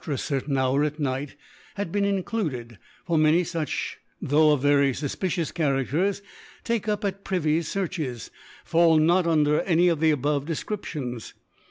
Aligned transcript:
a 0.07 0.17
certain 0.17 0.57
Hour 0.57 0.83
at 0.83 0.99
Night, 0.99 1.35
had 1.75 1.91
been 1.91 2.05
included; 2.05 2.79
for 3.05 3.19
many 3.19 3.43
fuch, 3.43 3.97
tho' 4.19 4.53
of 4.53 4.61
very 4.63 4.93
fufpicious 4.93 5.53
Characters, 5.53 6.23
taken 6.63 6.89
up 6.91 7.05
at 7.05 7.23
Privy 7.23 7.61
Searches, 7.61 8.31
fall 8.65 8.97
not 8.97 9.27
under 9.27 9.61
any 9.61 9.89
of 9.89 9.99
the 9.99 10.09
abov« 10.11 10.45
Dcfcriptions. 10.47 11.33